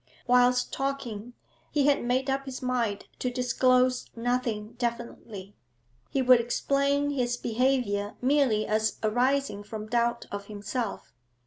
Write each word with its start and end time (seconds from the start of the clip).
Whilst 0.25 0.73
talking, 0.73 1.33
he 1.69 1.85
had 1.85 2.03
made 2.03 2.27
up 2.27 2.45
his 2.45 2.59
mind 2.63 3.05
to 3.19 3.29
disclose 3.29 4.07
nothing 4.15 4.71
definitely; 4.79 5.53
he 6.09 6.23
would 6.23 6.39
explain 6.39 7.11
his 7.11 7.37
behaviour 7.37 8.15
merely 8.19 8.65
as 8.65 8.97
arising 9.03 9.61
from 9.61 9.85
doubt 9.85 10.25
of 10.31 10.47
himself. 10.47 11.13